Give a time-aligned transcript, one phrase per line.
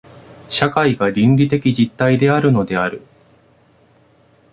[0.49, 3.03] 社会が倫理的実体であるのである。